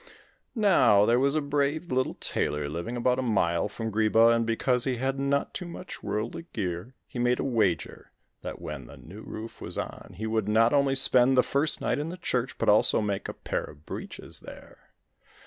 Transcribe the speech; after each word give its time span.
Now 0.55 1.05
there 1.05 1.19
was 1.19 1.35
a 1.35 1.41
brave 1.41 1.91
little 1.91 2.15
tailor 2.15 2.67
living 2.67 2.97
about 2.97 3.19
a 3.19 3.21
mile 3.21 3.69
from 3.69 3.91
Greeba, 3.91 4.35
and 4.35 4.47
because 4.47 4.83
he 4.83 4.95
had 4.95 5.19
not 5.19 5.53
too 5.53 5.67
much 5.67 6.01
worldly 6.01 6.47
gear, 6.53 6.95
he 7.05 7.19
made 7.19 7.37
a 7.39 7.43
wager 7.43 8.11
that 8.41 8.59
when 8.59 8.87
the 8.87 8.97
new 8.97 9.21
roof 9.21 9.61
was 9.61 9.77
on, 9.77 10.15
he 10.17 10.25
would 10.25 10.47
not 10.47 10.73
only 10.73 10.95
spend 10.95 11.37
the 11.37 11.43
first 11.43 11.81
night 11.81 11.99
in 11.99 12.09
the 12.09 12.17
church, 12.17 12.57
but 12.57 12.67
also 12.67 12.99
make 12.99 13.29
a 13.29 13.33
pair 13.35 13.63
of 13.63 13.85
breeches 13.85 14.39
there. 14.39 14.89